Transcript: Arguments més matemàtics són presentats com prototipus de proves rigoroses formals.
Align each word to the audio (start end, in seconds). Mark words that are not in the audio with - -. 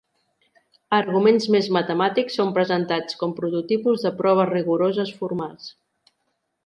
Arguments 0.99 1.45
més 1.55 1.67
matemàtics 1.77 2.39
són 2.41 2.49
presentats 2.55 3.19
com 3.21 3.35
prototipus 3.41 4.07
de 4.07 4.13
proves 4.23 4.51
rigoroses 4.55 5.13
formals. 5.21 5.69